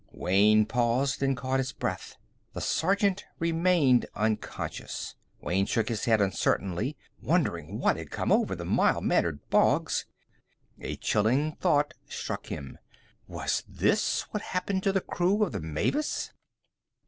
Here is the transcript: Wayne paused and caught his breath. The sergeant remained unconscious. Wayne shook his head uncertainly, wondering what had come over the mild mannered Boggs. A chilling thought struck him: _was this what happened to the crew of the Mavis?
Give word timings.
Wayne 0.13 0.65
paused 0.65 1.21
and 1.21 1.37
caught 1.37 1.59
his 1.59 1.73
breath. 1.73 2.17
The 2.53 2.59
sergeant 2.59 3.23
remained 3.37 4.07
unconscious. 4.15 5.13
Wayne 5.39 5.67
shook 5.67 5.89
his 5.89 6.05
head 6.05 6.19
uncertainly, 6.19 6.97
wondering 7.21 7.77
what 7.77 7.97
had 7.97 8.09
come 8.09 8.31
over 8.31 8.55
the 8.55 8.65
mild 8.65 9.03
mannered 9.03 9.47
Boggs. 9.51 10.07
A 10.79 10.95
chilling 10.95 11.55
thought 11.57 11.93
struck 12.09 12.47
him: 12.47 12.79
_was 13.29 13.61
this 13.67 14.21
what 14.31 14.41
happened 14.41 14.81
to 14.85 14.91
the 14.91 15.01
crew 15.01 15.43
of 15.43 15.51
the 15.51 15.59
Mavis? 15.59 16.31